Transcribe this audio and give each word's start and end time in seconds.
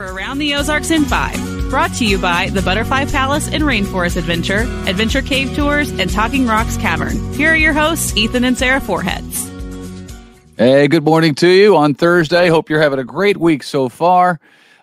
Around 0.00 0.38
the 0.38 0.54
Ozarks 0.54 0.92
in 0.92 1.04
5. 1.06 1.70
Brought 1.70 1.92
to 1.94 2.06
you 2.06 2.18
by 2.18 2.50
the 2.50 2.62
Butterfly 2.62 3.06
Palace 3.06 3.48
and 3.48 3.64
Rainforest 3.64 4.16
Adventure, 4.16 4.60
Adventure 4.86 5.22
Cave 5.22 5.56
Tours, 5.56 5.90
and 5.90 6.08
Talking 6.08 6.46
Rocks 6.46 6.76
Cavern. 6.76 7.32
Here 7.32 7.50
are 7.50 7.56
your 7.56 7.72
hosts, 7.72 8.16
Ethan 8.16 8.44
and 8.44 8.56
Sarah 8.56 8.80
Forhetz. 8.80 9.50
Hey, 10.56 10.86
good 10.86 11.02
morning 11.02 11.34
to 11.34 11.48
you 11.48 11.76
on 11.76 11.94
Thursday. 11.94 12.46
Hope 12.46 12.70
you're 12.70 12.80
having 12.80 13.00
a 13.00 13.04
great 13.04 13.38
week 13.38 13.64
so 13.64 13.88
far. 13.88 14.38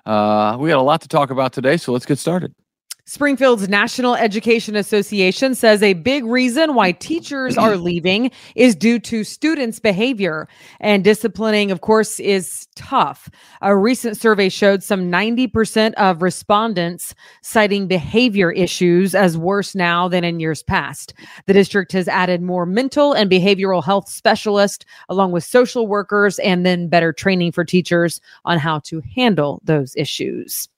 Uh, 0.05 0.57
we 0.59 0.67
got 0.67 0.79
a 0.79 0.81
lot 0.81 0.99
to 1.04 1.08
talk 1.08 1.29
about 1.29 1.54
today, 1.54 1.78
so 1.78 1.94
let's 1.94 2.06
get 2.06 2.20
started. 2.20 2.54
Springfield's 3.08 3.69
National 3.69 4.15
Education 4.15 4.76
Association 4.76 5.54
says 5.54 5.83
a 5.83 5.94
big 5.94 6.26
reason 6.26 6.74
why 6.74 6.92
teachers 6.92 7.55
are 7.55 7.78
leaving 7.78 8.31
is 8.55 8.76
due 8.76 8.97
to 8.97 9.24
students' 9.24 9.79
behavior. 9.79 10.47
And 10.79 11.04
disciplining, 11.04 11.69
of 11.69 11.81
course, 11.81 12.19
is 12.19 12.68
tough. 12.76 13.29
A 13.62 13.78
recent 13.78 14.18
survey 14.18 14.49
showed 14.49 14.81
some 14.81 15.12
90% 15.12 15.94
of 15.94 16.23
respondents 16.23 17.14
citing 17.44 17.86
behavior 17.86 18.52
issues 18.52 19.14
as 19.14 19.38
worse 19.38 19.76
now 19.76 20.08
than 20.08 20.23
in 20.23 20.40
years 20.40 20.64
past. 20.64 21.14
The 21.45 21.53
district 21.53 21.92
has 21.92 22.08
added 22.08 22.42
more 22.42 22.66
mental 22.66 23.14
and 23.14 23.30
behavioral 23.30 23.84
health 23.84 24.09
specialists, 24.09 24.84
along 25.09 25.31
with 25.31 25.44
social 25.44 25.86
workers, 25.86 26.40
and 26.40 26.66
then 26.66 26.88
better 26.88 27.14
training 27.14 27.52
for 27.52 27.64
teachers 27.64 28.20
on 28.45 28.58
how 28.58 28.80
to 28.80 29.03
handle 29.16 29.62
those 29.64 29.95
issues. 29.95 30.70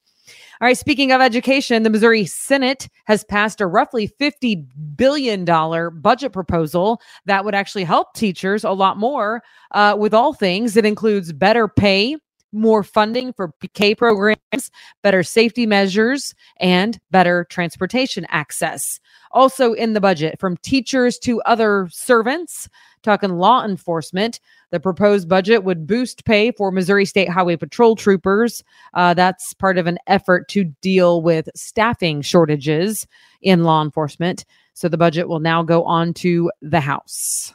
All 0.60 0.66
right, 0.66 0.78
speaking 0.78 1.12
of 1.12 1.22
education, 1.22 1.84
the 1.84 1.92
Missouri 1.92 2.26
Senate 2.26 2.90
has 3.06 3.24
passed 3.24 3.62
a 3.62 3.68
roughly 3.68 4.08
$50 4.08 4.66
billion 4.96 5.46
budget 5.46 6.34
proposal 6.34 7.00
that 7.26 7.46
would 7.46 7.54
actually 7.54 7.84
help 7.84 8.16
teachers 8.16 8.64
a 8.64 8.72
lot 8.72 8.98
more 8.98 9.44
uh, 9.74 9.96
with 10.00 10.16
all 10.16 10.34
things. 10.34 10.76
It 10.76 10.84
includes 10.84 11.32
better 11.32 11.68
pay, 11.68 12.18
more 12.52 12.82
funding 12.82 13.34
for 13.34 13.54
PK 13.62 13.96
programs, 13.96 14.72
better 15.04 15.22
safety 15.22 15.68
measures, 15.68 16.34
and 16.60 17.00
better 17.12 17.46
transportation 17.52 18.26
access. 18.30 19.00
Also 19.30 19.74
in 19.74 19.94
the 19.94 20.02
budget, 20.02 20.40
from 20.40 20.58
teachers 20.58 21.20
to 21.20 21.40
other 21.44 21.88
servants, 21.92 22.68
talking 23.04 23.38
law 23.38 23.64
enforcement. 23.64 24.40
The 24.72 24.80
proposed 24.80 25.30
budget 25.30 25.64
would 25.64 25.88
boost 25.88 26.26
pay 26.26 26.52
for 26.52 26.72
Missouri 26.72 27.06
State 27.06 27.30
Highway 27.30 27.56
Patrol 27.56 27.96
troopers. 27.96 28.64
Uh, 28.94 29.14
that's 29.14 29.54
part 29.54 29.78
of 29.78 29.88
an 29.88 29.98
effort 30.08 30.50
to 30.50 30.66
deal 30.82 31.22
with 31.22 31.50
staffing 31.56 32.22
shortages 32.22 33.08
in 33.42 33.64
law 33.64 33.82
enforcement. 33.82 34.46
So 34.74 34.90
the 34.90 34.98
budget 34.98 35.30
will 35.30 35.40
now 35.40 35.64
go 35.64 35.84
on 35.86 36.14
to 36.16 36.52
the 36.62 36.82
House. 36.82 37.54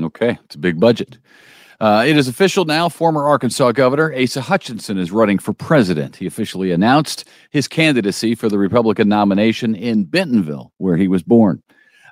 Okay, 0.00 0.38
it's 0.44 0.54
a 0.54 0.58
big 0.58 0.80
budget. 0.80 1.18
Uh, 1.78 2.04
it 2.06 2.16
is 2.16 2.28
official 2.28 2.64
now. 2.64 2.88
Former 2.88 3.28
Arkansas 3.28 3.72
Governor 3.72 4.14
Asa 4.14 4.40
Hutchinson 4.40 4.96
is 4.96 5.12
running 5.12 5.38
for 5.38 5.52
president. 5.52 6.16
He 6.16 6.26
officially 6.26 6.70
announced 6.70 7.28
his 7.50 7.68
candidacy 7.68 8.34
for 8.34 8.48
the 8.48 8.58
Republican 8.58 9.08
nomination 9.08 9.74
in 9.74 10.04
Bentonville, 10.04 10.72
where 10.78 10.96
he 10.96 11.08
was 11.08 11.22
born. 11.22 11.62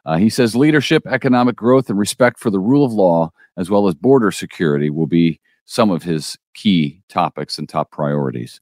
Uh, 0.05 0.19
he 0.19 0.29
says 0.29 0.55
leadership, 0.55 1.07
economic 1.07 1.57
growth, 1.57 1.89
and 1.89 1.99
respect 1.99 2.39
for 2.39 2.51
the 2.51 2.61
rule 2.61 2.85
of 2.85 2.93
law, 2.93 3.31
as 3.57 3.71
well 3.71 3.89
as 3.89 3.95
border 3.95 4.31
security, 4.31 4.91
will 4.91 5.07
be 5.07 5.41
some 5.65 5.91
of 5.91 6.03
his 6.03 6.37
key 6.55 7.03
topics 7.09 7.59
and 7.59 7.69
top 7.69 7.91
priorities. 7.91 8.61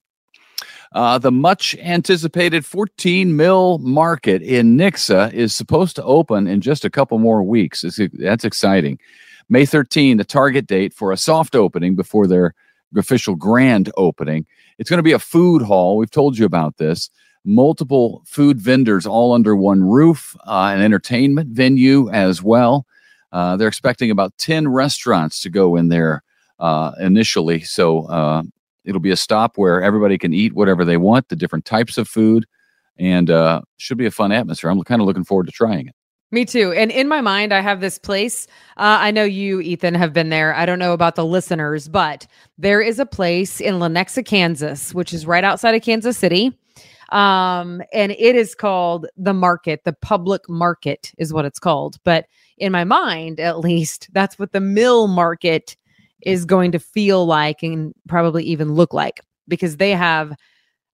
Uh, 0.93 1.17
the 1.17 1.31
much 1.31 1.75
anticipated 1.77 2.65
14 2.65 3.35
Mill 3.35 3.79
Market 3.79 4.41
in 4.41 4.77
Nixa 4.77 5.33
is 5.33 5.53
supposed 5.53 5.95
to 5.95 6.03
open 6.03 6.47
in 6.47 6.61
just 6.61 6.85
a 6.85 6.89
couple 6.89 7.17
more 7.17 7.43
weeks. 7.43 7.83
It's, 7.83 7.99
that's 8.13 8.45
exciting. 8.45 8.99
May 9.49 9.65
13, 9.65 10.17
the 10.17 10.23
target 10.23 10.67
date 10.67 10.93
for 10.93 11.11
a 11.11 11.17
soft 11.17 11.55
opening 11.55 11.95
before 11.95 12.27
their 12.27 12.53
official 12.95 13.35
grand 13.35 13.91
opening. 13.97 14.45
It's 14.77 14.89
going 14.89 14.99
to 14.99 15.03
be 15.03 15.13
a 15.13 15.19
food 15.19 15.63
hall. 15.63 15.97
We've 15.97 16.11
told 16.11 16.37
you 16.37 16.45
about 16.45 16.77
this 16.77 17.09
multiple 17.45 18.23
food 18.25 18.61
vendors 18.61 19.05
all 19.05 19.33
under 19.33 19.55
one 19.55 19.83
roof, 19.83 20.35
uh, 20.45 20.71
an 20.73 20.81
entertainment 20.81 21.49
venue 21.49 22.09
as 22.11 22.41
well. 22.41 22.85
Uh, 23.33 23.57
they're 23.57 23.67
expecting 23.67 24.11
about 24.11 24.37
10 24.37 24.67
restaurants 24.69 25.41
to 25.41 25.49
go 25.49 25.75
in 25.75 25.89
there 25.89 26.23
uh, 26.59 26.91
initially. 26.99 27.61
So 27.61 28.05
uh, 28.05 28.43
it'll 28.85 29.01
be 29.01 29.11
a 29.11 29.17
stop 29.17 29.57
where 29.57 29.81
everybody 29.81 30.17
can 30.17 30.33
eat 30.33 30.53
whatever 30.53 30.85
they 30.85 30.97
want, 30.97 31.27
the 31.27 31.35
different 31.35 31.65
types 31.65 31.97
of 31.97 32.07
food, 32.07 32.45
and 32.97 33.31
uh, 33.31 33.61
should 33.77 33.97
be 33.97 34.05
a 34.05 34.11
fun 34.11 34.31
atmosphere. 34.31 34.69
I'm 34.69 34.81
kind 34.83 35.01
of 35.01 35.07
looking 35.07 35.23
forward 35.23 35.47
to 35.47 35.51
trying 35.51 35.87
it. 35.87 35.95
Me 36.31 36.45
too. 36.45 36.71
And 36.73 36.89
in 36.91 37.07
my 37.07 37.21
mind, 37.21 37.53
I 37.53 37.61
have 37.61 37.79
this 37.79 37.99
place. 37.99 38.47
Uh, 38.77 38.97
I 39.01 39.11
know 39.11 39.23
you, 39.23 39.61
Ethan, 39.61 39.93
have 39.93 40.13
been 40.13 40.29
there. 40.29 40.55
I 40.55 40.65
don't 40.65 40.79
know 40.79 40.93
about 40.93 41.15
the 41.15 41.25
listeners, 41.25 41.87
but 41.87 42.25
there 42.57 42.81
is 42.81 42.97
a 42.97 43.05
place 43.05 43.61
in 43.61 43.75
Lenexa, 43.75 44.25
Kansas, 44.25 44.95
which 44.95 45.13
is 45.13 45.27
right 45.27 45.43
outside 45.43 45.75
of 45.75 45.83
Kansas 45.83 46.17
City. 46.17 46.57
Um, 47.09 47.81
and 47.93 48.11
it 48.13 48.35
is 48.35 48.55
called 48.55 49.07
the 49.17 49.33
market, 49.33 49.83
the 49.83 49.93
public 49.93 50.47
market 50.49 51.11
is 51.17 51.33
what 51.33 51.45
it's 51.45 51.59
called. 51.59 51.97
But 52.03 52.25
in 52.57 52.71
my 52.71 52.83
mind, 52.83 53.39
at 53.39 53.59
least, 53.59 54.09
that's 54.13 54.39
what 54.39 54.51
the 54.51 54.61
mill 54.61 55.07
market 55.07 55.75
is 56.21 56.45
going 56.45 56.71
to 56.71 56.79
feel 56.79 57.25
like 57.25 57.63
and 57.63 57.93
probably 58.07 58.43
even 58.45 58.73
look 58.73 58.93
like 58.93 59.21
because 59.47 59.77
they 59.77 59.91
have, 59.91 60.33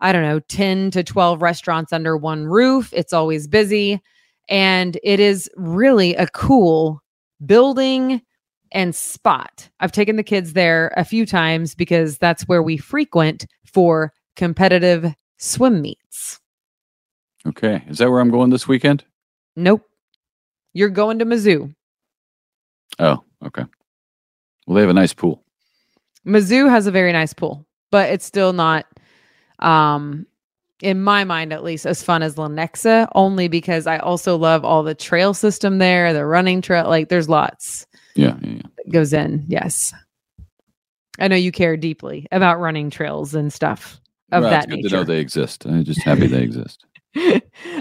I 0.02 0.12
don't 0.12 0.24
know, 0.24 0.40
10 0.40 0.92
to 0.92 1.04
12 1.04 1.42
restaurants 1.42 1.94
under 1.94 2.18
one 2.18 2.46
roof. 2.46 2.92
It's 2.94 3.14
always 3.14 3.48
busy. 3.48 4.02
And 4.48 4.98
it 5.04 5.20
is 5.20 5.50
really 5.56 6.16
a 6.16 6.28
cool 6.28 7.02
building 7.46 8.22
and 8.72 8.96
spot. 8.96 9.70
I've 9.80 9.92
taken 9.92 10.16
the 10.16 10.24
kids 10.24 10.54
there 10.54 10.94
a 10.98 11.06
few 11.06 11.26
times 11.26 11.76
because 11.76 12.18
that's 12.18 12.48
where 12.48 12.64
we 12.64 12.78
frequent 12.78 13.46
for 13.66 14.14
competitive 14.36 15.14
swim 15.40 15.82
meets. 15.82 16.40
Okay. 17.48 17.84
Is 17.88 17.98
that 17.98 18.12
where 18.12 18.20
I'm 18.20 18.30
going 18.30 18.52
this 18.52 18.68
weekend? 18.68 19.04
Nope. 19.56 19.84
You're 20.74 20.90
going 20.90 21.20
to 21.20 21.26
Mizzou. 21.26 21.74
Oh, 23.00 23.24
okay. 23.46 23.64
Well, 24.68 24.76
they 24.76 24.82
have 24.82 24.90
a 24.90 24.94
nice 24.94 25.14
pool. 25.14 25.44
Mizzou 26.28 26.70
has 26.70 26.86
a 26.86 26.92
very 26.92 27.12
nice 27.12 27.34
pool, 27.34 27.66
but 27.92 28.10
it's 28.10 28.26
still 28.26 28.54
not, 28.54 28.86
um, 29.60 30.28
in 30.82 31.02
my 31.02 31.24
mind 31.24 31.52
at 31.54 31.64
least, 31.64 31.86
as 31.86 32.04
fun 32.04 32.22
as 32.22 32.36
Lenexa, 32.36 33.08
only 33.16 33.48
because 33.48 33.88
I 33.88 33.98
also 33.98 34.38
love 34.38 34.64
all 34.64 34.84
the 34.84 34.94
trail 34.94 35.34
system 35.34 35.78
there, 35.78 36.14
the 36.14 36.26
running 36.26 36.62
trail. 36.62 36.88
Like 36.88 37.10
there's 37.10 37.30
lots. 37.30 37.88
Yeah, 38.16 38.38
yeah, 38.42 38.52
yeah. 38.52 38.62
That 38.78 38.92
goes 38.92 39.14
in. 39.14 39.46
Yes. 39.48 39.94
I 41.20 41.28
know 41.28 41.36
you 41.36 41.52
care 41.52 41.76
deeply 41.78 42.28
about 42.32 42.60
running 42.60 42.90
trails 42.90 43.34
and 43.34 43.52
stuff 43.52 44.00
of 44.32 44.44
well, 44.44 44.52
that 44.52 44.66
it's 44.66 44.68
good 44.68 44.76
nature. 44.78 44.90
to 44.90 44.96
know 44.96 45.04
they 45.04 45.20
exist. 45.20 45.66
I'm 45.66 45.84
just 45.84 46.02
happy 46.02 46.28
they 46.28 46.42
exist. 46.44 46.86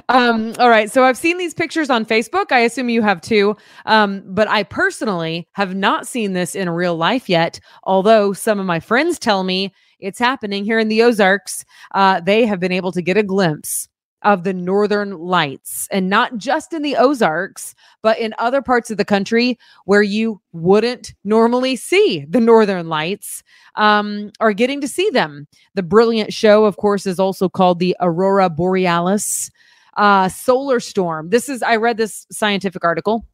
um, 0.09 0.55
all 0.59 0.71
right. 0.71 0.91
So 0.91 1.05
I've 1.05 1.17
seen 1.19 1.39
these 1.39 1.55
pictures 1.55 1.91
on 1.91 2.07
Facebook. 2.07 2.51
I 2.51 2.61
assume 2.61 2.89
you 2.89 3.03
have 3.03 3.21
too. 3.21 3.57
Um, 3.87 4.23
but 4.27 4.49
I 4.49 4.63
personally 4.63 5.47
have 5.53 5.75
not 5.75 6.07
seen 6.07 6.33
this 6.33 6.55
in 6.55 6.71
real 6.71 6.97
life 6.97 7.29
yet. 7.29 7.61
Although 7.85 8.33
some 8.33 8.59
of 8.59 8.67
my 8.67 8.81
friends 8.81 9.19
tell 9.19 9.45
me 9.45 9.73
it's 10.01 10.19
happening 10.19 10.65
here 10.65 10.79
in 10.79 10.89
the 10.89 11.03
Ozarks. 11.03 11.65
Uh, 11.95 12.21
they 12.21 12.47
have 12.47 12.61
been 12.61 12.73
able 12.73 12.93
to 12.93 13.03
get 13.03 13.17
a 13.17 13.23
glimpse 13.23 13.89
of 14.29 14.45
the 14.45 14.53
northern 14.53 15.13
lights 15.13 15.89
and 15.91 16.11
not 16.11 16.37
just 16.37 16.75
in 16.75 16.83
the 16.83 16.95
Ozarks, 16.97 17.75
but 18.03 18.19
in 18.19 18.35
other 18.39 18.61
parts 18.61 18.91
of 18.91 18.99
the 18.99 19.05
country 19.05 19.59
where 19.87 20.03
you 20.03 20.39
wouldn't 20.53 21.15
normally 21.25 21.77
see 21.77 22.27
the 22.29 22.39
northern 22.39 22.91
lights 22.91 23.43
um, 23.77 24.31
are 24.39 24.53
getting 24.53 24.83
to 24.83 24.87
see 24.87 25.09
them. 25.09 25.49
The 25.77 25.83
brilliant 25.83 26.35
show, 26.35 26.67
of 26.67 26.77
course, 26.77 27.07
is 27.07 27.19
also 27.19 27.49
called 27.49 27.79
the 27.79 27.97
Aurora 28.01 28.51
Borealis 28.51 29.51
uh, 29.97 30.29
solar 30.29 30.79
storm. 30.79 31.31
This 31.31 31.49
is, 31.49 31.63
I 31.63 31.77
read 31.77 31.97
this 31.97 32.27
scientific 32.31 32.85
article. 32.85 33.27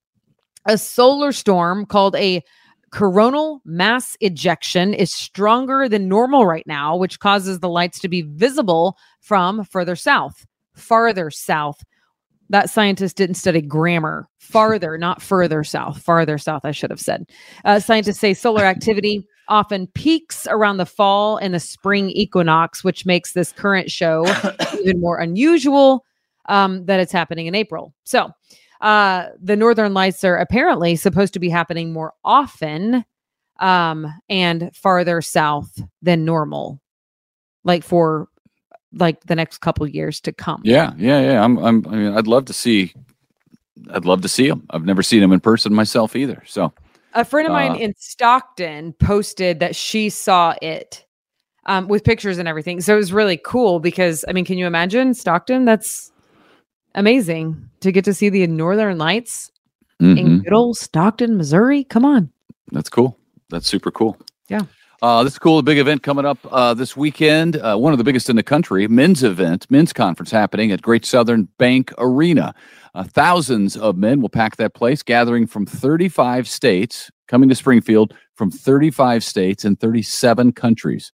A 0.65 0.79
solar 0.79 1.33
storm 1.33 1.87
called 1.87 2.15
a 2.15 2.41
coronal 2.93 3.63
mass 3.65 4.17
ejection 4.21 4.95
is 4.95 5.13
stronger 5.13 5.89
than 5.89 6.09
normal 6.09 6.47
right 6.47 6.69
now, 6.69 6.97
which 6.97 7.19
causes 7.19 7.59
the 7.59 7.69
lights 7.69 7.99
to 7.99 8.09
be 8.09 8.23
visible 8.23 8.97
from 9.21 9.65
further 9.65 9.97
south 9.97 10.47
farther 10.75 11.31
south. 11.31 11.83
That 12.51 12.69
scientist 12.69 13.17
didn't 13.17 13.37
study 13.37 13.63
grammar. 13.63 14.29
Farther, 14.39 14.99
not 14.99 15.23
further 15.23 15.65
south. 15.65 16.03
Farther 16.03 16.39
south, 16.39 16.65
I 16.65 16.73
should 16.73 16.91
have 16.91 17.01
said. 17.01 17.31
Uh, 17.65 17.81
scientists 17.81 18.21
say 18.21 18.35
solar 18.35 18.65
activity 18.65 19.27
often 19.49 19.87
peaks 19.89 20.47
around 20.49 20.79
the 20.79 20.87
fall 20.87 21.37
and 21.37 21.55
the 21.55 21.61
spring 21.61 22.11
equinox, 22.11 22.83
which 22.83 23.07
makes 23.07 23.33
this 23.33 23.53
current 23.53 23.91
show 23.91 24.25
even 24.75 25.01
more 25.01 25.19
unusual 25.19 26.05
um, 26.47 26.85
that 26.87 27.01
it's 27.01 27.13
happening 27.13 27.47
in 27.47 27.55
April. 27.55 27.95
So, 28.05 28.31
uh, 28.81 29.29
the 29.41 29.57
northern 29.57 29.95
lights 29.95 30.25
are 30.25 30.37
apparently 30.37 30.97
supposed 30.97 31.33
to 31.33 31.41
be 31.41 31.49
happening 31.49 31.93
more 31.93 32.13
often 32.23 33.05
um, 33.61 34.13
and 34.29 34.71
farther 34.75 35.23
south 35.23 35.81
than 36.03 36.25
normal, 36.25 36.81
like 37.63 37.83
for 37.83 38.29
like 38.97 39.25
the 39.25 39.35
next 39.35 39.59
couple 39.59 39.87
years 39.87 40.21
to 40.23 40.33
come. 40.33 40.61
Yeah, 40.65 40.93
yeah, 40.97 41.21
yeah. 41.21 41.45
I'm, 41.45 41.59
I'm. 41.59 41.87
I 41.87 41.97
mean, 41.97 42.13
I'd 42.17 42.27
love 42.27 42.45
to 42.47 42.53
see. 42.53 42.93
I'd 43.91 44.05
love 44.05 44.23
to 44.23 44.29
see 44.29 44.49
them. 44.49 44.67
I've 44.71 44.85
never 44.85 45.03
seen 45.03 45.21
them 45.21 45.33
in 45.33 45.41
person 45.41 45.75
myself 45.75 46.17
either. 46.17 46.43
So, 46.47 46.73
a 47.15 47.25
friend 47.25 47.47
of 47.47 47.53
mine 47.53 47.73
Uh, 47.73 47.77
in 47.77 47.95
Stockton 47.99 48.93
posted 48.95 49.61
that 49.61 49.77
she 49.77 50.09
saw 50.11 50.55
it 50.63 51.05
um, 51.67 51.89
with 51.89 52.05
pictures 52.05 52.39
and 52.39 52.49
everything. 52.49 52.81
So 52.81 52.95
it 52.95 52.99
was 52.99 53.13
really 53.13 53.37
cool 53.37 53.81
because 53.81 54.25
I 54.29 54.33
mean, 54.33 54.45
can 54.45 54.59
you 54.59 54.67
imagine 54.67 55.15
Stockton? 55.15 55.65
That's 55.65 56.13
amazing 56.95 57.69
to 57.81 57.93
get 57.93 58.05
to 58.05 58.15
see 58.15 58.29
the 58.29 58.47
Northern 58.47 58.99
Lights 58.99 59.51
in 60.01 60.17
Mhm. 60.17 60.45
good 60.45 60.53
old 60.53 60.77
Stockton, 60.77 61.37
Missouri. 61.37 61.85
Come 61.85 62.05
on. 62.05 62.31
That's 62.73 62.89
cool. 62.91 63.17
That's 63.49 63.67
super 63.67 63.91
cool. 63.91 64.17
Yeah. 64.49 64.63
Uh, 65.03 65.25
this 65.25 65.35
is 65.35 65.39
cool. 65.39 65.59
A 65.59 65.63
big 65.63 65.79
event 65.79 66.03
coming 66.03 66.25
up 66.25 66.39
uh, 66.51 66.73
this 66.75 66.97
weekend. 66.97 67.57
Uh, 67.57 67.77
one 67.77 67.93
of 67.93 67.99
the 67.99 68.05
biggest 68.05 68.31
in 68.31 68.37
the 68.37 68.43
country. 68.43 68.87
Men's 68.89 69.23
event, 69.23 69.67
men's 69.71 69.93
conference 69.93 70.31
happening 70.31 70.71
at 70.73 70.83
Great 70.83 71.05
Southern 71.05 71.49
Bank 71.59 71.93
Arena. 71.99 72.55
Uh, 72.95 73.05
thousands 73.05 73.77
of 73.77 73.97
men 73.97 74.21
will 74.21 74.29
pack 74.29 74.57
that 74.57 74.75
place, 74.75 75.03
gathering 75.03 75.47
from 75.47 75.67
35 75.67 76.49
states, 76.49 77.11
coming 77.27 77.49
to 77.49 77.55
Springfield 77.55 78.15
from 78.37 78.51
35 78.51 79.25
states 79.25 79.65
and 79.65 79.79
37 79.81 80.53
countries. 80.53 81.13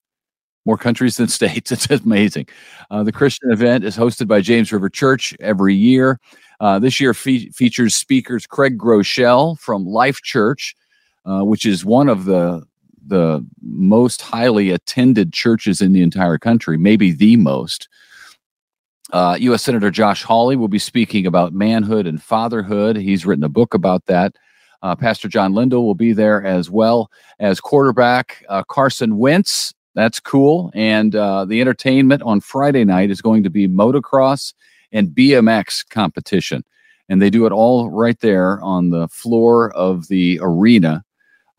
More 0.67 0.77
countries 0.77 1.17
than 1.17 1.29
states. 1.29 1.73
It's 1.73 1.91
amazing. 1.91 2.49
Uh, 2.91 3.03
the 3.03 3.13
Christian 3.13 3.51
event 3.51 3.85
is 3.85 3.97
hosted 3.97 4.29
by 4.29 4.41
James 4.41 4.73
River 4.73 4.91
Church 4.91 5.35
every 5.41 5.75
year. 5.75 6.21
Uh, 6.61 6.79
this 6.79 7.01
year 7.01 7.15
fe- 7.15 7.49
features 7.49 7.95
speakers 7.95 8.47
Craig 8.47 8.77
Groeschel 8.77 9.59
from 9.59 9.87
Life 9.87 10.21
Church, 10.21 10.77
which 11.25 11.65
is 11.65 11.85
one 11.85 12.11
of 12.11 12.27
the 12.27 12.63
the 13.07 13.45
most 13.63 14.23
highly 14.23 14.71
attended 14.71 15.33
churches 15.33 15.81
in 15.81 15.93
the 15.93 16.03
entire 16.03 16.39
country, 16.39 16.77
maybe 16.77 17.13
the 17.13 17.37
most. 17.37 17.89
Uh, 19.13 19.37
U.S. 19.41 19.63
Senator 19.63 19.91
Josh 19.91 20.23
Hawley 20.23 20.57
will 20.57 20.69
be 20.69 20.79
speaking 20.79 21.27
about 21.27 21.53
manhood 21.53 22.07
and 22.07 22.23
fatherhood. 22.23 22.97
He's 22.97 23.27
written 23.27 23.45
a 23.45 23.49
book 23.49 23.75
about 23.75 24.07
that. 24.07 24.37
Uh, 24.83 24.95
Pastor 24.95 25.29
John 25.29 25.53
Lindell 25.53 25.85
will 25.85 25.95
be 25.95 26.13
there 26.13 26.45
as 26.45 26.71
well 26.71 27.11
as 27.39 27.61
quarterback 27.61 28.45
uh, 28.49 28.63
Carson 28.65 29.19
Wentz. 29.19 29.75
That's 29.95 30.21
cool. 30.21 30.71
And 30.75 31.15
uh, 31.17 31.45
the 31.45 31.61
entertainment 31.61 32.23
on 32.23 32.41
Friday 32.41 32.85
night 32.85 33.11
is 33.11 33.21
going 33.21 33.43
to 33.43 33.51
be 33.51 33.69
motocross 33.69 34.55
and 34.93 35.09
BMX 35.09 35.89
competition. 35.89 36.65
And 37.09 37.21
they 37.21 37.31
do 37.31 37.45
it 37.45 37.53
all 37.53 37.91
right 37.91 38.19
there 38.21 38.61
on 38.63 38.91
the 38.91 39.09
floor 39.09 39.73
of 39.73 40.09
the 40.09 40.39
arena. 40.41 41.05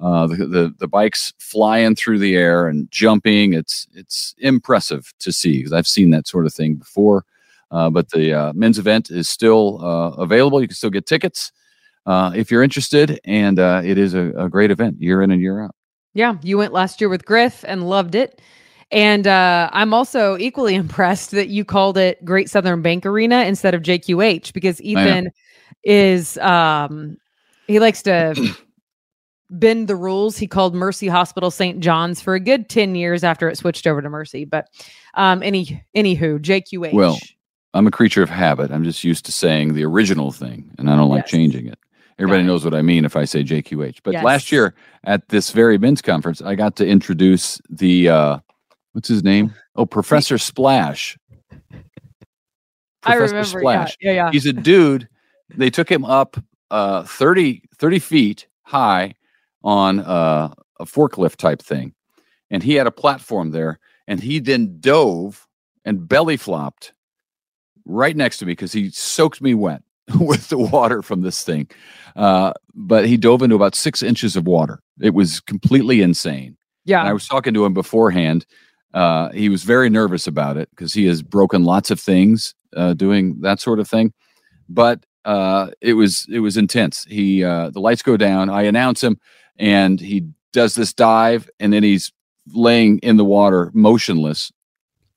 Uh, 0.01 0.25
the, 0.25 0.35
the 0.47 0.75
the 0.79 0.87
bikes 0.87 1.31
flying 1.37 1.95
through 1.95 2.17
the 2.17 2.35
air 2.35 2.67
and 2.67 2.89
jumping. 2.89 3.53
It's 3.53 3.87
it's 3.93 4.33
impressive 4.39 5.13
to 5.19 5.31
see 5.31 5.57
because 5.57 5.73
I've 5.73 5.87
seen 5.87 6.09
that 6.11 6.27
sort 6.27 6.45
of 6.45 6.53
thing 6.53 6.75
before. 6.75 7.25
Uh, 7.69 7.89
but 7.89 8.09
the 8.09 8.33
uh, 8.33 8.53
men's 8.53 8.79
event 8.79 9.11
is 9.11 9.29
still 9.29 9.79
uh, 9.83 10.11
available. 10.21 10.59
You 10.59 10.67
can 10.67 10.75
still 10.75 10.89
get 10.89 11.05
tickets 11.05 11.51
uh, 12.05 12.31
if 12.35 12.51
you're 12.51 12.63
interested, 12.63 13.19
and 13.25 13.59
uh, 13.59 13.81
it 13.83 13.97
is 13.97 14.13
a, 14.13 14.31
a 14.35 14.49
great 14.49 14.71
event 14.71 14.99
year 14.99 15.21
in 15.21 15.31
and 15.31 15.41
year 15.41 15.63
out. 15.63 15.75
Yeah, 16.13 16.37
you 16.41 16.57
went 16.57 16.73
last 16.73 16.99
year 16.99 17.09
with 17.09 17.23
Griff 17.23 17.63
and 17.67 17.87
loved 17.87 18.15
it. 18.15 18.41
And 18.91 19.25
uh, 19.25 19.69
I'm 19.71 19.93
also 19.93 20.37
equally 20.37 20.75
impressed 20.83 21.31
that 21.31 21.47
you 21.47 21.63
called 21.63 21.97
it 21.97 22.23
Great 22.25 22.49
Southern 22.49 22.81
Bank 22.81 23.05
Arena 23.05 23.43
instead 23.43 23.73
of 23.73 23.81
JQH 23.81 24.53
because 24.53 24.81
Ethan 24.81 25.29
is 25.83 26.37
um 26.37 27.17
he 27.65 27.79
likes 27.79 28.03
to 28.03 28.35
bend 29.51 29.87
the 29.87 29.95
rules. 29.95 30.37
He 30.37 30.47
called 30.47 30.73
Mercy 30.73 31.07
Hospital 31.07 31.51
St. 31.51 31.79
John's 31.79 32.21
for 32.21 32.33
a 32.35 32.39
good 32.39 32.69
10 32.69 32.95
years 32.95 33.23
after 33.23 33.47
it 33.49 33.57
switched 33.57 33.85
over 33.85 34.01
to 34.01 34.09
Mercy. 34.09 34.45
But 34.45 34.67
um 35.15 35.43
any 35.43 35.83
anywho, 35.95 36.39
JQH. 36.39 36.93
Well, 36.93 37.19
I'm 37.73 37.85
a 37.87 37.91
creature 37.91 38.23
of 38.23 38.29
habit. 38.29 38.71
I'm 38.71 38.83
just 38.83 39.03
used 39.03 39.25
to 39.25 39.31
saying 39.31 39.73
the 39.75 39.85
original 39.85 40.31
thing, 40.31 40.69
and 40.77 40.89
I 40.89 40.95
don't 40.95 41.09
like 41.09 41.23
Yes. 41.23 41.31
changing 41.31 41.67
it. 41.67 41.77
Everybody 42.19 42.43
knows 42.43 42.63
what 42.63 42.73
I 42.73 42.81
mean 42.81 43.03
if 43.05 43.15
I 43.15 43.25
say 43.25 43.43
JQH. 43.43 43.99
But 44.03 44.13
last 44.23 44.51
year 44.51 44.75
at 45.05 45.27
this 45.29 45.51
very 45.51 45.77
men's 45.77 46.01
conference, 46.01 46.41
I 46.41 46.55
got 46.55 46.75
to 46.77 46.85
introduce 46.87 47.59
the 47.69 48.09
uh, 48.09 48.39
what's 48.93 49.07
his 49.07 49.23
name? 49.23 49.53
Oh, 49.75 49.85
Professor 49.85 50.37
Splash. 50.37 51.17
I 53.03 53.15
Professor 53.15 53.35
remember. 53.35 53.39
Yeah, 53.41 53.85
Splash. 53.85 53.97
yeah, 54.01 54.11
yeah. 54.11 54.31
He's 54.31 54.45
a 54.45 54.53
dude. 54.53 55.07
They 55.55 55.69
took 55.69 55.89
him 55.89 56.05
up 56.05 56.37
uh, 56.69 57.03
30, 57.03 57.63
30 57.77 57.99
feet 57.99 58.47
high 58.63 59.15
on 59.63 59.99
uh, 59.99 60.53
a 60.79 60.85
forklift 60.85 61.37
type 61.37 61.61
thing. 61.61 61.93
And 62.49 62.63
he 62.63 62.75
had 62.75 62.87
a 62.87 62.91
platform 62.91 63.51
there. 63.51 63.79
And 64.07 64.19
he 64.19 64.39
then 64.39 64.79
dove 64.79 65.47
and 65.85 66.07
belly 66.07 66.37
flopped 66.37 66.93
right 67.85 68.15
next 68.15 68.39
to 68.39 68.45
me 68.45 68.51
because 68.51 68.73
he 68.73 68.89
soaked 68.89 69.41
me 69.41 69.53
wet 69.53 69.83
with 70.19 70.49
the 70.49 70.57
water 70.57 71.01
from 71.01 71.21
this 71.21 71.43
thing. 71.43 71.69
Uh, 72.15 72.53
but 72.73 73.05
he 73.07 73.17
dove 73.17 73.41
into 73.41 73.55
about 73.55 73.75
six 73.75 74.03
inches 74.03 74.35
of 74.35 74.47
water. 74.47 74.81
It 74.99 75.13
was 75.13 75.39
completely 75.39 76.01
insane. 76.01 76.57
yeah. 76.85 76.99
And 76.99 77.09
I 77.09 77.13
was 77.13 77.27
talking 77.27 77.53
to 77.53 77.65
him 77.65 77.73
beforehand. 77.73 78.45
Uh, 78.93 79.29
he 79.29 79.47
was 79.47 79.63
very 79.63 79.89
nervous 79.89 80.27
about 80.27 80.57
it 80.57 80.69
because 80.71 80.93
he 80.93 81.05
has 81.05 81.21
broken 81.21 81.63
lots 81.63 81.91
of 81.91 81.99
things 81.99 82.53
uh, 82.75 82.93
doing 82.93 83.39
that 83.41 83.61
sort 83.61 83.79
of 83.79 83.87
thing. 83.87 84.13
But 84.67 85.05
uh, 85.23 85.71
it 85.81 85.93
was 85.93 86.25
it 86.29 86.39
was 86.39 86.57
intense. 86.57 87.05
He 87.05 87.43
uh, 87.43 87.69
the 87.69 87.79
lights 87.79 88.01
go 88.01 88.17
down. 88.17 88.49
I 88.49 88.63
announce 88.63 89.03
him, 89.03 89.19
and 89.57 89.99
he 89.99 90.27
does 90.53 90.75
this 90.75 90.93
dive, 90.93 91.49
and 91.59 91.71
then 91.71 91.83
he's 91.83 92.11
laying 92.53 92.97
in 92.99 93.17
the 93.17 93.25
water, 93.25 93.71
motionless, 93.73 94.51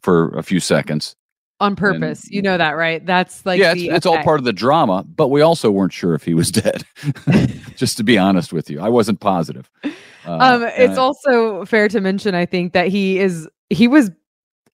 for 0.02 0.28
a 0.36 0.42
few 0.42 0.60
seconds. 0.60 1.16
on 1.60 1.74
purpose. 1.76 2.30
you 2.30 2.42
know 2.42 2.58
that, 2.58 2.72
right? 2.72 3.04
That's 3.06 3.44
like 3.46 3.58
yeah, 3.58 3.72
it's, 3.72 3.82
it's 3.82 4.06
all 4.06 4.22
part 4.22 4.38
of 4.38 4.44
the 4.44 4.52
drama. 4.52 5.04
But 5.04 5.28
we 5.28 5.40
also 5.40 5.70
weren't 5.70 5.92
sure 5.92 6.14
if 6.14 6.24
he 6.24 6.34
was 6.34 6.50
dead. 6.50 6.84
Just 7.76 7.96
to 7.96 8.04
be 8.04 8.18
honest 8.18 8.52
with 8.52 8.68
you, 8.70 8.80
I 8.80 8.88
wasn't 8.88 9.20
positive. 9.20 9.70
Uh, 9.84 9.90
um 10.26 10.62
it's 10.62 10.96
uh, 10.96 11.02
also 11.02 11.64
fair 11.66 11.86
to 11.86 12.00
mention 12.00 12.34
i 12.34 12.46
think 12.46 12.72
that 12.72 12.88
he 12.88 13.18
is 13.18 13.46
he 13.68 13.86
was 13.86 14.08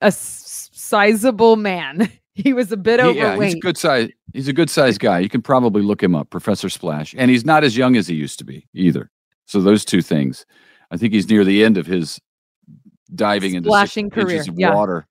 a 0.00 0.06
s- 0.06 0.70
sizable 0.72 1.56
man 1.56 2.08
he 2.36 2.52
was 2.52 2.70
a 2.70 2.76
bit 2.76 3.00
He- 3.00 3.06
overweight 3.06 3.38
Yeah, 3.40 3.44
he's 3.46 3.54
a 3.54 3.58
good 3.58 3.76
size. 3.76 4.10
He's 4.32 4.46
a 4.46 4.52
good 4.52 4.70
sized 4.70 5.00
guy. 5.00 5.18
You 5.18 5.28
can 5.28 5.42
probably 5.42 5.82
look 5.82 6.00
him 6.00 6.14
up, 6.14 6.30
Professor 6.30 6.68
Splash, 6.68 7.16
and 7.18 7.32
he's 7.32 7.44
not 7.44 7.64
as 7.64 7.76
young 7.76 7.96
as 7.96 8.06
he 8.06 8.14
used 8.14 8.38
to 8.38 8.44
be 8.44 8.64
either. 8.74 9.10
So 9.50 9.60
those 9.60 9.84
two 9.84 10.00
things, 10.00 10.46
I 10.92 10.96
think 10.96 11.12
he's 11.12 11.28
near 11.28 11.42
the 11.44 11.64
end 11.64 11.76
of 11.76 11.84
his 11.84 12.20
diving 13.16 13.54
into 13.54 13.66
six 13.66 13.74
Splashing 13.74 14.08
career, 14.10 14.36
inches 14.36 14.46
of 14.46 14.56
yeah. 14.56 14.72
water 14.72 15.08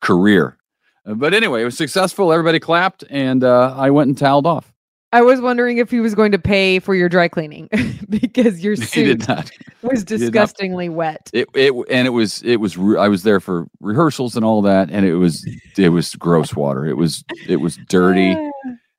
career. 0.00 0.56
Uh, 1.04 1.14
But 1.14 1.34
anyway, 1.34 1.62
it 1.62 1.64
was 1.64 1.76
successful. 1.76 2.32
Everybody 2.32 2.60
clapped, 2.60 3.02
and 3.10 3.42
uh, 3.42 3.74
I 3.76 3.90
went 3.90 4.06
and 4.06 4.16
toweled 4.16 4.46
off. 4.46 4.72
i 5.12 5.20
was 5.22 5.40
wondering 5.40 5.78
if 5.78 5.90
he 5.90 5.98
was 5.98 6.14
going 6.14 6.30
to 6.30 6.38
pay 6.38 6.78
for 6.78 6.94
your 6.94 7.08
dry 7.08 7.26
cleaning 7.26 7.68
because 8.08 8.62
your 8.62 8.76
suit 8.92 9.18
did 9.18 9.28
not. 9.28 9.50
was 9.82 10.04
disgustingly 10.04 10.88
wet 10.88 11.28
It, 11.32 11.48
it 11.56 11.72
and 11.90 12.06
it 12.06 12.10
was 12.10 12.42
it 12.44 12.60
was 12.60 12.78
re- 12.78 12.96
I 12.96 13.08
was 13.08 13.24
there 13.24 13.40
for 13.40 13.66
rehearsals 13.80 14.36
and 14.36 14.44
all 14.44 14.62
that, 14.62 14.88
and 14.88 15.04
it 15.04 15.16
was 15.16 15.44
it 15.76 15.88
was 15.88 16.14
gross 16.14 16.54
water. 16.54 16.86
It 16.86 16.96
was 16.96 17.24
it 17.48 17.56
was 17.56 17.76
dirty. 17.88 18.36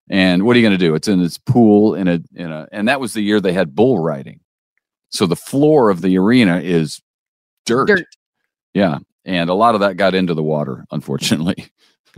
And 0.10 0.44
what 0.44 0.58
are 0.58 0.60
you 0.60 0.68
going 0.68 0.78
to 0.78 0.86
do? 0.86 0.94
It's 0.94 1.08
in 1.08 1.22
this 1.22 1.38
pool 1.38 1.96
in 1.96 2.10
a 2.10 2.20
in 2.36 2.52
a 2.52 2.68
and 2.74 2.90
that 2.90 3.00
was 3.00 3.14
the 3.14 3.22
year 3.22 3.40
they 3.40 3.54
had 3.54 3.74
bull 3.74 3.98
riding. 4.00 4.42
So 5.12 5.26
the 5.26 5.36
floor 5.36 5.90
of 5.90 6.02
the 6.02 6.18
arena 6.18 6.60
is 6.60 7.02
dirt. 7.66 7.88
dirt 7.88 8.06
Yeah. 8.74 9.00
And 9.26 9.50
a 9.50 9.54
lot 9.54 9.76
of 9.76 9.82
that 9.82 9.98
got 9.98 10.16
into 10.16 10.34
the 10.34 10.44
water, 10.44 10.86
unfortunately. 10.92 11.68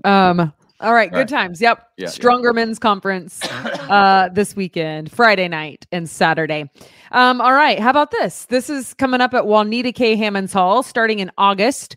um 0.04 0.52
all 0.80 0.94
right 0.94 1.12
good 1.12 1.18
Right. 1.20 1.28
times 1.30 1.62
yep 1.62 1.88
Yeah, 1.98 2.06
yeah. 2.06 2.10
stronger 2.10 2.52
men's 2.52 2.80
conference 2.80 3.40
uh 3.52 4.30
this 4.34 4.56
weekend 4.56 5.12
friday 5.12 5.48
night 5.48 5.86
and 5.92 6.10
saturday 6.10 6.68
um 7.12 7.40
all 7.40 7.54
right 7.54 7.80
how 7.80 7.92
about 7.92 8.10
this 8.10 8.46
this 8.48 8.72
is 8.72 8.96
coming 8.96 9.22
up 9.22 9.36
at 9.36 9.46
juanita 9.46 9.92
k 9.92 10.16
hammons 10.16 10.52
hall 10.52 10.82
starting 10.82 11.20
in 11.20 11.30
august 11.38 11.96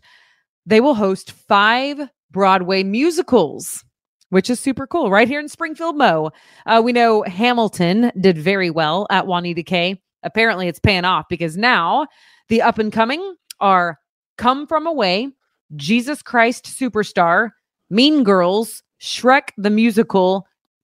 they 0.67 0.79
will 0.79 0.93
host 0.93 1.31
five 1.31 1.99
broadway 2.31 2.83
musicals 2.83 3.83
which 4.29 4.47
is 4.47 4.59
super 4.59 4.85
cool 4.85 5.09
right 5.09 5.27
here 5.27 5.39
in 5.39 5.49
springfield 5.49 5.97
mo 5.97 6.29
uh, 6.67 6.79
we 6.81 6.91
know 6.93 7.23
hamilton 7.23 8.11
did 8.21 8.37
very 8.37 8.69
well 8.69 9.07
at 9.09 9.25
juanita 9.25 9.63
k 9.63 9.99
apparently 10.27 10.67
it's 10.67 10.79
paying 10.79 11.05
off 11.05 11.25
because 11.29 11.57
now 11.57 12.05
the 12.49 12.61
up 12.61 12.77
and 12.77 12.91
coming 12.93 13.35
are 13.59 13.97
come 14.37 14.67
from 14.67 14.85
away 14.85 15.29
jesus 15.75 16.21
christ 16.21 16.65
superstar 16.65 17.49
mean 17.89 18.23
girls 18.23 18.83
shrek 19.01 19.49
the 19.57 19.69
musical 19.69 20.45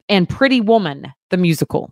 and 0.09 0.29
pretty 0.29 0.61
woman 0.61 1.11
the 1.29 1.38
musical 1.38 1.91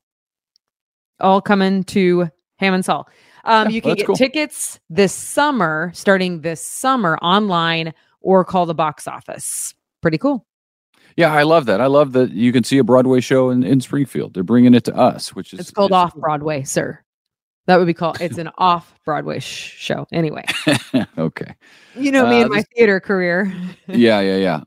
all 1.20 1.42
coming 1.42 1.84
to 1.84 2.30
hammons 2.58 2.86
hall 2.88 3.08
um, 3.46 3.70
Yeah, 3.70 3.76
you 3.76 3.82
can 3.82 3.96
get 3.96 4.06
cool. 4.06 4.16
tickets 4.16 4.80
this 4.90 5.14
summer 5.14 5.92
starting 5.96 6.42
this 6.42 6.64
summer 6.64 7.18
online 7.22 7.94
or 8.22 8.44
call 8.44 8.66
the 8.66 8.76
box 8.76 9.08
office 9.08 9.74
pretty 10.02 10.18
cool 10.18 10.46
Yeah, 11.16 11.34
I 11.34 11.44
love 11.44 11.66
that. 11.66 11.82
I 11.82 11.88
love 11.88 12.12
that 12.14 12.32
you 12.32 12.52
can 12.54 12.64
see 12.64 12.78
a 12.78 12.84
Broadway 12.84 13.20
show 13.20 13.50
in, 13.50 13.64
in 13.64 13.82
Springfield. 13.82 14.34
They're 14.34 14.44
bringing 14.44 14.74
it 14.74 14.84
to 14.86 14.96
us, 14.96 15.36
which 15.36 15.54
is 15.54 15.60
it's 15.60 15.72
called 15.72 15.92
off 15.92 16.16
broadway 16.16 16.64
sir 16.64 17.00
that 17.70 17.78
would 17.78 17.88
be 17.88 17.94
called 17.94 18.20
it's 18.20 18.38
an 18.38 18.50
off 18.58 18.94
broadway 19.06 19.40
sh- 19.40 19.76
show 19.78 20.06
anyway 20.12 20.44
okay. 21.18 21.56
you 21.96 22.12
know 22.12 22.28
me 22.28 22.40
Uh, 22.40 22.42
and 22.42 22.50
my 22.50 22.58
this- 22.58 22.66
theater 22.76 23.00
career 23.00 23.54
yeah, 23.88 24.20
yeah, 24.20 24.38
yeah. 24.38 24.62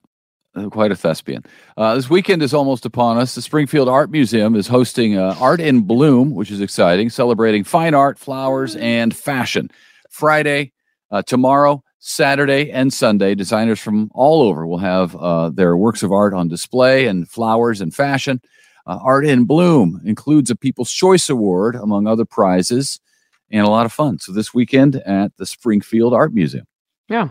Uh, 0.54 0.68
quite 0.68 0.92
a 0.92 0.94
thespian. 0.94 1.42
Uh, 1.78 1.94
this 1.94 2.10
weekend 2.10 2.42
is 2.42 2.52
almost 2.52 2.84
upon 2.84 3.16
us. 3.16 3.34
The 3.34 3.40
Springfield 3.40 3.88
Art 3.88 4.10
Museum 4.10 4.54
is 4.54 4.68
hosting 4.68 5.16
uh, 5.16 5.34
Art 5.40 5.60
in 5.62 5.80
Bloom, 5.80 6.34
which 6.34 6.50
is 6.50 6.60
exciting, 6.60 7.08
celebrating 7.08 7.64
fine 7.64 7.94
art, 7.94 8.18
flowers, 8.18 8.76
and 8.76 9.16
fashion. 9.16 9.70
Friday, 10.10 10.72
uh, 11.10 11.22
tomorrow, 11.22 11.82
Saturday 12.00 12.70
and 12.70 12.92
Sunday. 12.92 13.34
Designers 13.34 13.80
from 13.80 14.10
all 14.12 14.42
over 14.42 14.66
will 14.66 14.76
have 14.76 15.16
uh, 15.16 15.48
their 15.48 15.74
works 15.74 16.02
of 16.02 16.12
art 16.12 16.34
on 16.34 16.48
display 16.48 17.06
and 17.06 17.26
flowers 17.26 17.80
and 17.80 17.94
fashion. 17.94 18.38
Uh, 18.86 18.98
art 19.02 19.24
in 19.24 19.44
Bloom 19.44 20.00
includes 20.04 20.50
a 20.50 20.56
People's 20.56 20.92
Choice 20.92 21.28
Award, 21.28 21.76
among 21.76 22.06
other 22.06 22.24
prizes, 22.24 23.00
and 23.50 23.66
a 23.66 23.70
lot 23.70 23.86
of 23.86 23.92
fun. 23.92 24.18
So 24.18 24.32
this 24.32 24.52
weekend 24.54 24.96
at 24.96 25.36
the 25.36 25.46
Springfield 25.46 26.14
Art 26.14 26.34
Museum. 26.34 26.66
Yeah. 27.08 27.28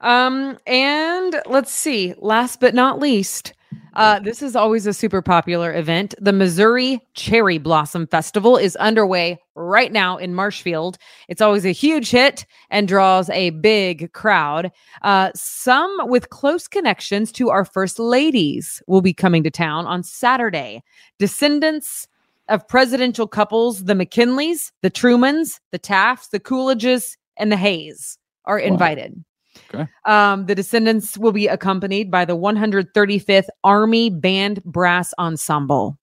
Um, 0.00 0.58
and 0.66 1.40
let's 1.46 1.72
see, 1.72 2.14
last 2.18 2.60
but 2.60 2.74
not 2.74 2.98
least, 2.98 3.53
uh, 3.94 4.18
this 4.20 4.42
is 4.42 4.56
always 4.56 4.86
a 4.86 4.92
super 4.92 5.22
popular 5.22 5.72
event. 5.72 6.14
The 6.20 6.32
Missouri 6.32 7.00
Cherry 7.14 7.58
Blossom 7.58 8.06
Festival 8.06 8.56
is 8.56 8.76
underway 8.76 9.38
right 9.54 9.92
now 9.92 10.16
in 10.16 10.34
Marshfield. 10.34 10.98
It's 11.28 11.40
always 11.40 11.64
a 11.64 11.70
huge 11.70 12.10
hit 12.10 12.44
and 12.70 12.88
draws 12.88 13.30
a 13.30 13.50
big 13.50 14.12
crowd. 14.12 14.72
Uh, 15.02 15.30
some 15.34 15.96
with 16.08 16.30
close 16.30 16.66
connections 16.66 17.30
to 17.32 17.50
our 17.50 17.64
first 17.64 17.98
ladies 17.98 18.82
will 18.86 19.02
be 19.02 19.14
coming 19.14 19.44
to 19.44 19.50
town 19.50 19.86
on 19.86 20.02
Saturday. 20.02 20.82
Descendants 21.18 22.08
of 22.48 22.66
presidential 22.68 23.26
couples, 23.26 23.84
the 23.84 23.94
McKinleys, 23.94 24.72
the 24.82 24.90
Trumans, 24.90 25.60
the 25.70 25.78
Tafts, 25.78 26.28
the 26.28 26.40
Coolidges, 26.40 27.16
and 27.36 27.50
the 27.50 27.56
Hayes 27.56 28.18
are 28.44 28.58
invited. 28.58 29.24
Okay. 29.72 29.86
Um, 30.06 30.46
the 30.46 30.54
descendants 30.54 31.18
will 31.18 31.32
be 31.32 31.46
accompanied 31.46 32.10
by 32.10 32.24
the 32.24 32.36
135th 32.36 33.46
Army 33.62 34.10
Band 34.10 34.62
Brass 34.64 35.12
Ensemble. 35.18 35.98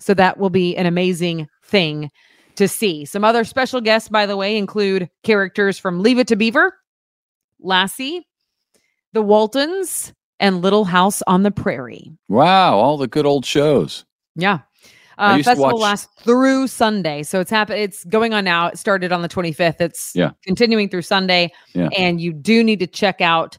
So 0.00 0.14
that 0.14 0.38
will 0.38 0.50
be 0.50 0.76
an 0.76 0.86
amazing 0.86 1.48
thing 1.64 2.10
to 2.56 2.68
see. 2.68 3.04
Some 3.04 3.24
other 3.24 3.44
special 3.44 3.80
guests, 3.80 4.08
by 4.08 4.26
the 4.26 4.36
way, 4.36 4.56
include 4.56 5.08
characters 5.22 5.78
from 5.78 6.00
Leave 6.00 6.18
It 6.18 6.28
to 6.28 6.36
Beaver, 6.36 6.74
Lassie, 7.60 8.26
The 9.12 9.22
Waltons, 9.22 10.12
and 10.40 10.62
Little 10.62 10.84
House 10.84 11.22
on 11.26 11.42
the 11.42 11.50
Prairie. 11.50 12.12
Wow, 12.28 12.78
all 12.78 12.96
the 12.96 13.08
good 13.08 13.26
old 13.26 13.44
shows. 13.44 14.04
Yeah. 14.36 14.60
Uh, 15.18 15.36
festival 15.42 15.64
watch- 15.64 15.80
lasts 15.80 16.22
through 16.22 16.66
Sunday, 16.68 17.22
so 17.22 17.40
it's 17.40 17.50
happening. 17.50 17.82
It's 17.82 18.04
going 18.04 18.32
on 18.34 18.44
now. 18.44 18.68
It 18.68 18.78
started 18.78 19.10
on 19.12 19.22
the 19.22 19.28
25th. 19.28 19.80
It's 19.80 20.12
Yeah. 20.14 20.30
continuing 20.44 20.88
through 20.88 21.02
Sunday, 21.02 21.50
Yeah. 21.74 21.88
and 21.96 22.20
you 22.20 22.32
do 22.32 22.62
need 22.62 22.78
to 22.80 22.86
check 22.86 23.20
out 23.20 23.58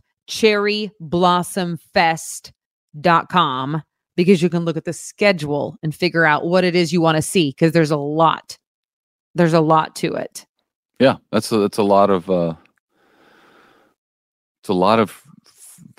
cherryblossomfest.com 2.96 3.84
because 4.16 4.42
you 4.42 4.50
can 4.50 4.66
look 4.66 4.78
at 4.78 4.86
the 4.86 4.94
schedule 4.94 5.76
and 5.84 5.94
figure 5.94 6.26
out 6.26 6.46
what 6.46 6.64
it 6.64 6.76
is 6.76 6.92
you 6.94 7.02
want 7.02 7.16
to 7.18 7.22
see 7.22 7.50
because 7.52 7.72
there's 7.72 7.92
a 7.92 7.98
lot. 7.98 8.58
There's 9.36 9.54
a 9.54 9.62
lot 9.62 9.96
to 9.98 10.14
it. 10.16 10.46
Yeah, 11.00 11.18
that's 11.32 11.52
a, 11.52 11.58
that's 11.60 11.78
a 11.78 11.84
lot 11.84 12.10
of 12.10 12.30
uh, 12.30 12.56
it's 14.62 14.70
a 14.70 14.74
lot 14.74 15.00
of 15.00 15.24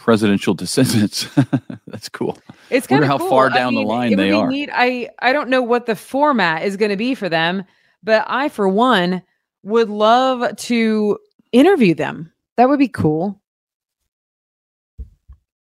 presidential 0.01 0.55
descendants. 0.65 1.29
that's 1.87 2.09
cool. 2.09 2.39
It's 2.71 2.87
kind 2.87 3.05
how 3.05 3.17
of 3.17 3.21
cool. 3.21 3.31
far 3.31 3.51
I 3.51 3.55
down 3.55 3.75
the 3.75 3.83
line 3.83 4.17
they 4.17 4.33
are. 4.33 4.49
Neat. 4.49 4.71
I 4.73 5.11
I 5.21 5.33
don't 5.33 5.49
know 5.49 5.63
what 5.63 5.87
the 5.87 5.97
format 5.97 6.65
is 6.65 6.77
going 6.77 6.91
to 6.91 6.97
be 6.97 7.15
for 7.15 7.29
them, 7.29 7.65
but 8.03 8.25
I, 8.27 8.49
for 8.49 8.69
one, 8.69 9.23
would 9.63 9.89
love 9.89 10.57
to 10.57 11.19
interview 11.53 11.95
them. 11.95 12.33
That 12.57 12.69
would 12.69 12.79
be 12.79 12.89
cool. 12.89 13.41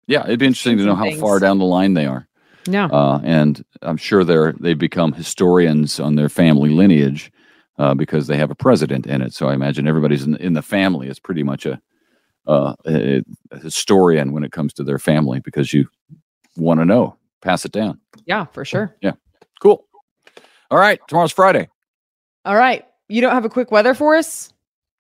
Yeah, 0.06 0.24
it'd 0.24 0.40
be 0.40 0.46
interesting 0.46 0.78
to 0.78 0.84
know 0.84 0.96
how 0.96 1.10
far 1.12 1.38
down 1.38 1.58
the 1.58 1.64
line 1.64 1.94
they 1.94 2.06
are. 2.06 2.26
Yeah. 2.66 2.86
uh, 2.86 3.20
and 3.24 3.64
I'm 3.82 3.96
sure 3.96 4.22
they're 4.22 4.52
they've 4.60 4.78
become 4.78 5.12
historians 5.12 5.98
on 5.98 6.16
their 6.16 6.28
family 6.28 6.70
lineage 6.70 7.32
uh, 7.78 7.94
because 7.94 8.26
they 8.26 8.36
have 8.36 8.50
a 8.50 8.54
president 8.54 9.06
in 9.06 9.22
it. 9.22 9.32
So 9.32 9.48
I 9.48 9.54
imagine 9.54 9.88
everybody's 9.88 10.24
in, 10.24 10.36
in 10.36 10.52
the 10.52 10.62
family 10.62 11.08
is 11.08 11.18
pretty 11.18 11.42
much 11.42 11.64
a, 11.64 11.80
uh, 12.50 12.74
a, 12.86 13.22
a 13.52 13.58
historian 13.58 14.32
when 14.32 14.44
it 14.44 14.52
comes 14.52 14.72
to 14.74 14.82
their 14.82 14.98
family 14.98 15.40
because 15.40 15.72
you 15.72 15.88
want 16.56 16.80
to 16.80 16.84
know, 16.84 17.16
pass 17.40 17.64
it 17.64 17.72
down. 17.72 18.00
Yeah, 18.26 18.46
for 18.46 18.64
sure. 18.64 18.96
Yeah. 19.00 19.12
Cool. 19.60 19.84
All 20.70 20.78
right, 20.78 21.00
tomorrow's 21.08 21.32
Friday. 21.32 21.68
All 22.44 22.56
right. 22.56 22.84
You 23.08 23.20
don't 23.20 23.32
have 23.32 23.44
a 23.44 23.48
quick 23.48 23.70
weather 23.70 23.94
for 23.94 24.16
us? 24.16 24.52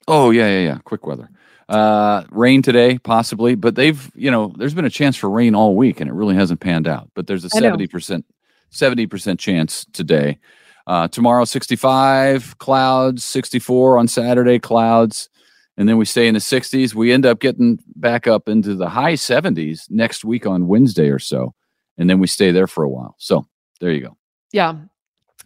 Oh 0.08 0.30
yeah, 0.30 0.48
yeah, 0.48 0.64
yeah. 0.68 0.78
Quick 0.84 1.06
weather. 1.06 1.28
Uh, 1.68 2.24
rain 2.32 2.62
today, 2.62 2.98
possibly, 2.98 3.54
but 3.54 3.76
they've 3.76 4.10
you 4.14 4.30
know 4.30 4.52
there's 4.56 4.74
been 4.74 4.84
a 4.84 4.90
chance 4.90 5.16
for 5.16 5.30
rain 5.30 5.54
all 5.54 5.76
week 5.76 6.00
and 6.00 6.10
it 6.10 6.14
really 6.14 6.34
hasn't 6.34 6.60
panned 6.60 6.88
out. 6.88 7.08
But 7.14 7.26
there's 7.28 7.44
a 7.44 7.50
seventy 7.50 7.86
percent, 7.86 8.24
seventy 8.70 9.06
percent 9.06 9.38
chance 9.38 9.86
today. 9.92 10.38
Uh, 10.86 11.06
tomorrow, 11.06 11.44
sixty-five 11.44 12.58
clouds, 12.58 13.22
sixty-four 13.22 13.96
on 13.96 14.08
Saturday, 14.08 14.58
clouds, 14.58 15.28
and 15.76 15.88
then 15.88 15.96
we 15.96 16.04
stay 16.04 16.28
in 16.28 16.34
the 16.34 16.40
sixties. 16.40 16.94
We 16.94 17.12
end 17.12 17.26
up 17.26 17.40
getting 17.40 17.78
back 17.96 18.26
up 18.26 18.48
into 18.48 18.74
the 18.74 18.88
high 18.88 19.14
seventies 19.14 19.86
next 19.90 20.24
week 20.24 20.46
on 20.46 20.66
Wednesday 20.68 21.08
or 21.08 21.18
so, 21.18 21.54
and 21.98 22.08
then 22.10 22.18
we 22.20 22.26
stay 22.26 22.50
there 22.52 22.66
for 22.66 22.84
a 22.84 22.88
while. 22.88 23.14
So 23.18 23.46
there 23.80 23.92
you 23.92 24.00
go. 24.02 24.16
Yeah. 24.52 24.74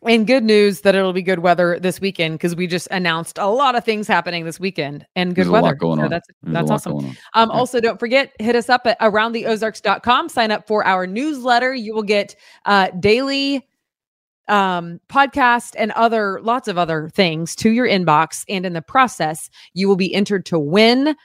And 0.07 0.27
good 0.27 0.45
news 0.45 0.83
that 0.83 0.95
it'll 0.95 1.15
be 1.15 1.23
good 1.23 1.39
weather 1.39 1.79
this 1.81 1.99
weekend 1.99 2.35
because 2.35 2.55
we 2.55 2.67
just 2.67 2.87
announced 2.91 3.39
a 3.39 3.47
lot 3.47 3.75
of 3.75 3.85
things 3.87 4.07
happening 4.07 4.45
this 4.45 4.61
weekend 4.61 5.07
and 5.17 5.31
good 5.31 5.43
There's 5.47 5.49
a 5.49 5.53
weather. 5.53 5.67
lot 5.69 5.79
going 5.79 5.99
So 5.99 6.05
on. 6.05 6.11
That's 6.11 6.29
There's 6.43 6.53
that's 6.53 6.71
awesome. 6.71 6.93
on. 6.93 7.05
Um, 7.33 7.49
Yeah. 7.51 7.57
Also, 7.57 7.81
don't 7.81 7.99
forget, 7.99 8.33
hit 8.39 8.55
us 8.55 8.69
up 8.69 8.83
at 8.87 9.01
aroundtheozarks.com. 9.01 10.29
Sign 10.29 10.51
up 10.51 10.67
for 10.67 10.85
our 10.87 11.07
newsletter. 11.07 11.73
You 11.75 11.95
will 11.95 12.03
get 12.03 12.37
uh, 12.67 12.91
daily 13.01 13.67
um, 14.49 15.01
podcast 15.09 15.75
and 15.79 15.91
other 15.93 16.41
lots 16.43 16.69
of 16.69 16.77
other 16.79 17.09
things 17.15 17.55
to 17.57 17.71
your 17.71 17.87
inbox. 17.87 18.45
And 18.49 18.67
in 18.67 18.73
the 18.75 18.83
process, 18.83 19.49
you 19.73 19.89
will 19.89 19.97
be 19.97 20.15
entered 20.15 20.45
to 20.47 20.59
win 20.59 21.17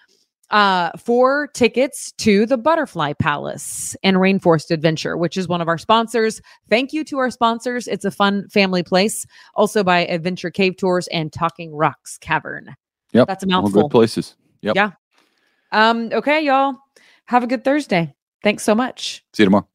uh, 0.51 0.89
four 0.97 1.47
tickets 1.53 2.11
to 2.13 2.45
the 2.47 2.57
Butterfly 2.57 3.13
Palace 3.13 3.95
and 4.03 4.17
Rainforest 4.17 4.71
Adventure, 4.71 5.15
which 5.15 5.37
is 5.37 5.47
one 5.47 5.61
of 5.61 5.67
our 5.67 5.77
sponsors. 5.77 6.41
Thank 6.69 6.91
you 6.91 7.03
to 7.03 7.19
our 7.19 7.29
sponsors. 7.29 7.87
It's 7.87 8.05
a 8.05 8.09
fun 8.11 8.47
family 8.49 8.81
place. 8.81 9.27
Also 9.53 9.83
by 9.83 10.05
Adventure 10.07 10.49
Cave 10.49 10.77
Tours 10.77 11.07
and 11.09 11.31
Talking 11.31 11.75
Rocks 11.75 12.17
Cavern. 12.17 12.75
Yep, 13.13 13.27
That's 13.27 13.43
a 13.43 13.47
All 13.53 13.61
mouthful. 13.61 13.83
good 13.83 13.91
places. 13.91 14.35
Yep. 14.61 14.75
Yeah. 14.75 14.91
Um, 15.71 16.09
okay, 16.13 16.41
y'all. 16.41 16.75
Have 17.25 17.43
a 17.43 17.47
good 17.47 17.63
Thursday. 17.63 18.15
Thanks 18.43 18.63
so 18.63 18.73
much. 18.73 19.23
See 19.33 19.43
you 19.43 19.45
tomorrow. 19.45 19.67